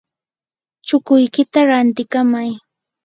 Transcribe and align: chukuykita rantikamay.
chukuykita 0.87 1.59
rantikamay. 1.69 2.49